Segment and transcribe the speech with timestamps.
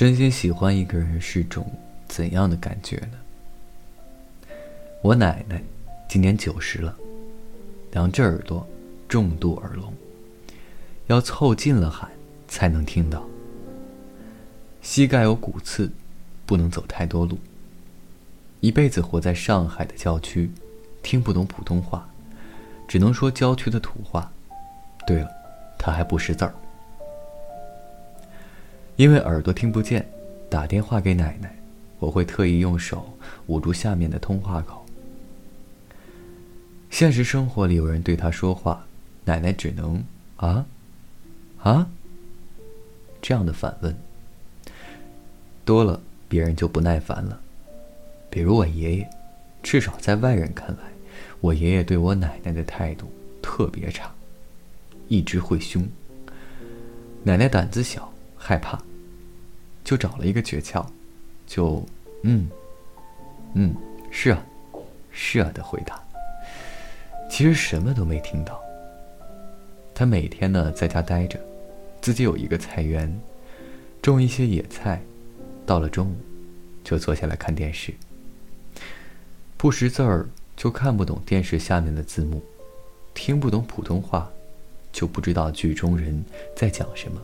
[0.00, 1.70] 真心喜欢一个人是种
[2.08, 4.48] 怎样的感觉呢？
[5.02, 5.62] 我奶奶
[6.08, 6.96] 今年九十了，
[7.92, 8.66] 两只耳朵
[9.06, 9.92] 重度耳聋，
[11.08, 12.10] 要凑近了喊
[12.48, 13.22] 才能听到。
[14.80, 15.92] 膝盖有骨刺，
[16.46, 17.38] 不能走太多路。
[18.60, 20.50] 一辈子活在上海的郊区，
[21.02, 22.08] 听不懂普通话，
[22.88, 24.32] 只能说郊区的土话。
[25.06, 25.28] 对了，
[25.78, 26.54] 他还不识字儿。
[29.00, 30.06] 因为耳朵听不见，
[30.50, 31.50] 打电话给奶奶，
[32.00, 34.84] 我会特意用手捂住下面的通话口。
[36.90, 38.84] 现实生活里有人对他说话，
[39.24, 40.04] 奶奶只能
[40.36, 40.66] 啊
[41.62, 41.88] 啊
[43.22, 43.96] 这样的反问。
[45.64, 47.40] 多了，别人就不耐烦了。
[48.28, 49.10] 比如我爷爷，
[49.62, 50.82] 至少在外人看来，
[51.40, 53.10] 我爷爷对我奶奶的态度
[53.40, 54.12] 特别差，
[55.08, 55.88] 一直会凶。
[57.22, 58.78] 奶奶胆子小，害怕。
[59.90, 60.86] 就找了一个诀窍，
[61.48, 61.84] 就
[62.22, 62.48] 嗯，
[63.54, 63.74] 嗯，
[64.08, 64.40] 是啊，
[65.10, 66.00] 是啊的回答。
[67.28, 68.62] 其实什么都没听到。
[69.92, 71.40] 他每天呢在家待着，
[72.00, 73.12] 自己有一个菜园，
[74.00, 75.00] 种一些野菜。
[75.66, 76.14] 到了中午，
[76.84, 77.92] 就坐下来看电视。
[79.56, 82.40] 不识字儿，就看不懂电视下面的字幕，
[83.12, 84.30] 听不懂普通话，
[84.92, 86.24] 就不知道剧中人
[86.54, 87.20] 在讲什么。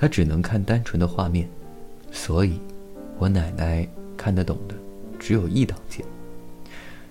[0.00, 1.48] 他只能看单纯的画面，
[2.12, 2.60] 所以，
[3.18, 3.84] 我奶奶
[4.16, 4.76] 看得懂的
[5.18, 6.70] 只有一档节目，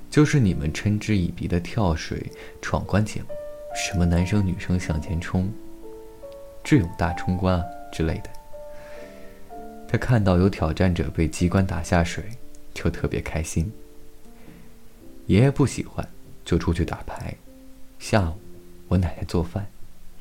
[0.10, 3.28] 就是你们嗤之以鼻的跳水闯关节目，
[3.76, 5.52] 什么男生女生向前冲、
[6.64, 8.30] 智勇大冲关啊之类的。
[9.86, 12.24] 他看到有挑战者被机关打下水，
[12.74, 13.70] 就特别开心。
[15.26, 16.08] 爷爷不喜欢，
[16.46, 17.36] 就出去打牌。
[18.00, 18.36] 下午，
[18.88, 19.68] 我奶奶做饭，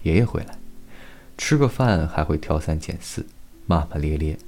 [0.03, 0.66] 爷爷回来。
[1.39, 3.27] 吃个饭还会挑三拣四，
[3.67, 4.39] 骂骂咧咧。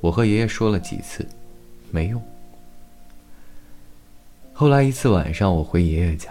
[0.00, 1.26] 我和爷爷说了几次，
[1.90, 2.22] 没用。
[4.52, 6.30] 后来一次晚上，我回爷爷家，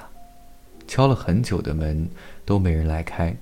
[0.88, 2.08] 敲了很久的门
[2.44, 3.36] 都没人来开，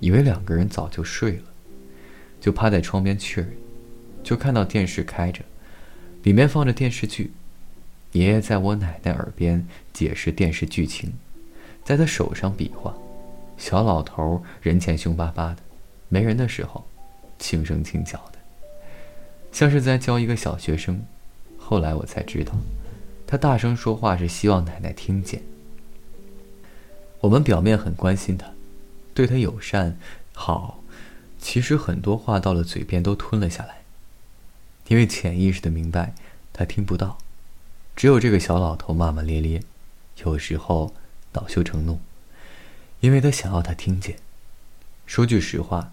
[0.00, 1.42] 以为两个人早就睡了，
[2.40, 3.50] 就趴在窗边确认，
[4.22, 5.42] 就看到电视开着，
[6.22, 7.32] 里面放着电视剧，
[8.12, 11.12] 爷爷在我奶奶耳边解释电视剧情，
[11.84, 12.94] 在他手上比划，
[13.56, 15.56] 小老头人前凶巴巴的。
[16.08, 16.84] 没人的时候，
[17.38, 18.38] 轻声轻脚的，
[19.52, 21.04] 像是在教一个小学生。
[21.58, 22.52] 后来我才知道，
[23.26, 25.42] 他大声说话是希望奶奶听见。
[27.20, 28.52] 我们表面很关心他，
[29.14, 29.96] 对他友善
[30.34, 30.82] 好，
[31.38, 33.82] 其实很多话到了嘴边都吞了下来，
[34.88, 36.14] 因为潜意识的明白
[36.52, 37.16] 他听不到。
[37.96, 39.62] 只有这个小老头骂骂咧咧，
[40.24, 40.92] 有时候
[41.32, 41.98] 恼羞成怒，
[43.00, 44.16] 因为他想要他听见。
[45.06, 45.90] 说句实话。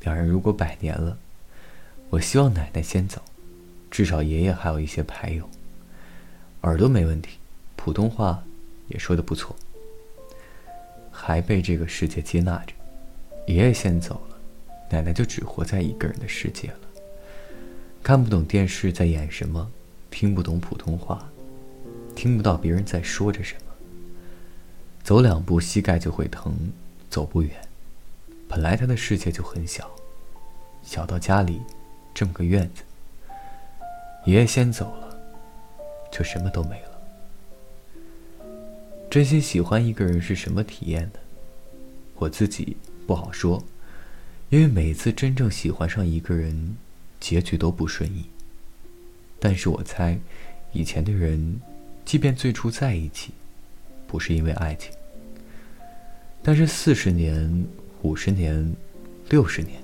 [0.00, 1.18] 两人如果百年了，
[2.10, 3.20] 我希望奶奶先走，
[3.90, 5.48] 至少爷爷还有一些牌友。
[6.60, 7.38] 耳朵没问题，
[7.74, 8.44] 普通话
[8.88, 9.56] 也说的不错，
[11.10, 12.72] 还被这个世界接纳着。
[13.46, 14.36] 爷爷先走了，
[14.90, 16.80] 奶奶就只活在一个人的世界了。
[18.02, 19.68] 看不懂电视在演什么，
[20.10, 21.28] 听不懂普通话，
[22.14, 23.72] 听不到别人在说着什么。
[25.02, 26.54] 走两步膝盖就会疼，
[27.10, 27.50] 走不远。
[28.48, 29.90] 本来他的世界就很小，
[30.82, 31.60] 小到家里
[32.14, 32.82] 这么个院子。
[34.24, 35.18] 爷爷先走了，
[36.10, 36.90] 就什么都没了。
[39.10, 41.18] 真心喜欢一个人是什么体验呢？
[42.14, 43.62] 我自己不好说，
[44.48, 46.76] 因为每次真正喜欢上一个人，
[47.20, 48.26] 结局都不顺意。
[49.38, 50.18] 但是我猜，
[50.72, 51.60] 以前的人，
[52.04, 53.32] 即便最初在一起，
[54.06, 54.92] 不是因为爱情，
[56.42, 57.66] 但是四十年。
[58.06, 58.72] 五十年、
[59.30, 59.82] 六十年，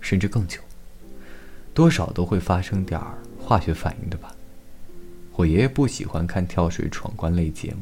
[0.00, 0.58] 甚至更久，
[1.74, 4.34] 多少都会发生点儿化学反应的吧。
[5.34, 7.80] 我爷爷不喜欢看跳水闯关类节目，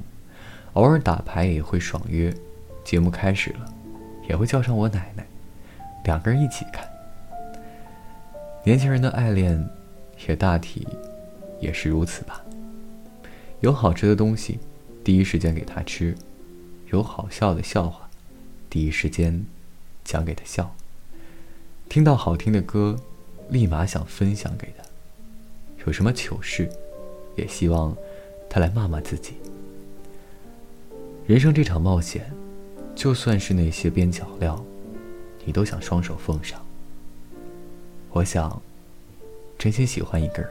[0.72, 2.34] 偶尔打牌也会爽约。
[2.82, 3.72] 节目开始了，
[4.28, 5.24] 也会叫上我奶奶，
[6.04, 6.84] 两个人一起看。
[8.64, 9.64] 年轻人的爱恋，
[10.26, 10.84] 也大体
[11.60, 12.44] 也是如此吧。
[13.60, 14.58] 有好吃的东西，
[15.04, 16.12] 第一时间给他吃；
[16.90, 18.03] 有好笑的笑话。
[18.68, 19.44] 第一时间
[20.04, 20.74] 讲给他笑，
[21.88, 22.98] 听到好听的歌，
[23.48, 24.84] 立马想分享给他。
[25.86, 26.68] 有什么糗事，
[27.36, 27.96] 也希望
[28.48, 29.34] 他来骂骂自己。
[31.26, 32.32] 人生这场冒险，
[32.94, 34.62] 就算是那些边角料，
[35.44, 36.60] 你都想双手奉上。
[38.10, 38.60] 我想，
[39.58, 40.50] 真心喜欢一个人，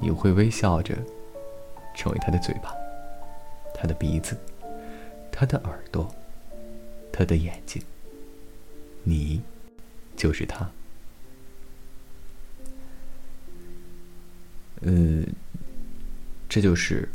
[0.00, 0.94] 你会微笑着
[1.94, 2.74] 成为他的嘴巴，
[3.74, 4.36] 他的鼻子，
[5.32, 6.08] 他的耳朵。
[7.14, 7.80] 他的眼睛，
[9.04, 9.40] 你。
[10.16, 10.70] 就是他。
[14.82, 15.26] 嗯，
[16.48, 17.08] 这就是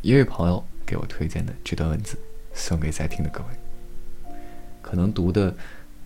[0.00, 2.18] 一位朋友给我推荐的这段文字，
[2.54, 4.34] 送给在听的各位。
[4.80, 5.54] 可能读的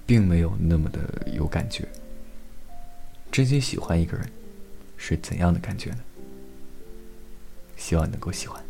[0.05, 1.01] 并没有那么的
[1.33, 1.89] 有感觉。
[3.31, 4.29] 真心喜欢一个人
[4.97, 6.01] 是怎样的感觉呢？
[7.77, 8.61] 希望能够喜欢。